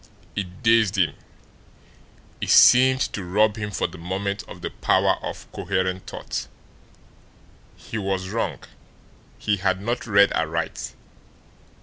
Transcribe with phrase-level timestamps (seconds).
[0.35, 1.13] It dazed him;
[2.41, 6.47] it seemed to rob him for the moment of the power of coherent thought.
[7.75, 8.63] He was wrong;
[9.37, 10.95] he had not read aright.